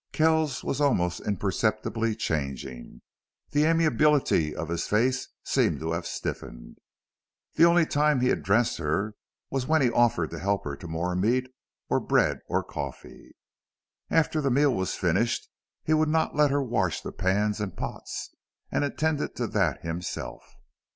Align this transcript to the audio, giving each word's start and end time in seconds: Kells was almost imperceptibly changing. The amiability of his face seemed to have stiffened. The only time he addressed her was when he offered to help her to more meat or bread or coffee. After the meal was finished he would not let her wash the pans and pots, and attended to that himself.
Kells 0.13 0.63
was 0.63 0.81
almost 0.81 1.19
imperceptibly 1.19 2.15
changing. 2.15 3.03
The 3.51 3.65
amiability 3.65 4.55
of 4.55 4.69
his 4.69 4.87
face 4.87 5.27
seemed 5.43 5.79
to 5.79 5.91
have 5.91 6.07
stiffened. 6.07 6.79
The 7.53 7.65
only 7.65 7.85
time 7.85 8.19
he 8.19 8.31
addressed 8.31 8.79
her 8.79 9.13
was 9.51 9.67
when 9.67 9.83
he 9.83 9.91
offered 9.91 10.31
to 10.31 10.39
help 10.39 10.63
her 10.63 10.75
to 10.75 10.87
more 10.87 11.15
meat 11.15 11.53
or 11.87 11.99
bread 11.99 12.39
or 12.47 12.63
coffee. 12.63 13.35
After 14.09 14.41
the 14.41 14.49
meal 14.49 14.73
was 14.73 14.95
finished 14.95 15.47
he 15.83 15.93
would 15.93 16.09
not 16.09 16.35
let 16.35 16.49
her 16.49 16.63
wash 16.63 17.01
the 17.01 17.11
pans 17.11 17.59
and 17.61 17.77
pots, 17.77 18.33
and 18.71 18.83
attended 18.83 19.35
to 19.35 19.45
that 19.45 19.83
himself. 19.83 20.41